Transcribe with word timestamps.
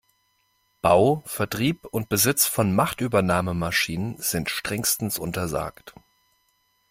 Bau, 0.81 1.21
Vertrieb 1.27 1.85
und 1.85 2.09
Besitz 2.09 2.47
von 2.47 2.73
Machtübernahmemaschinen 2.75 4.17
sind 4.19 4.49
strengstens 4.49 5.19
untersagt. 5.19 5.93